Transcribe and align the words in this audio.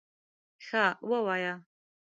_ښه، 0.65 0.85
ووايه! 1.09 1.53